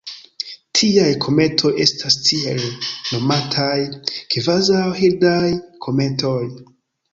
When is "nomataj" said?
3.11-3.77